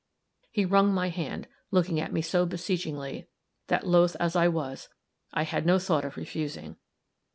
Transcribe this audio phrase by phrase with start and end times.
[0.49, 3.27] He wrung my hand, looking at me so beseechingly,
[3.67, 4.89] that, loth as I was,
[5.31, 6.77] I had no thought of refusing.